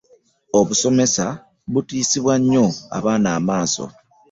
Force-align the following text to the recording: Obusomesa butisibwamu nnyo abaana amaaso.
Obusomesa 0.59 1.25
butisibwamu 1.71 2.43
nnyo 2.45 2.65
abaana 2.97 3.27
amaaso. 3.37 3.85